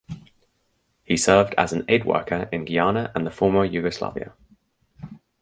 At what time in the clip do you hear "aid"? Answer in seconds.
1.87-2.05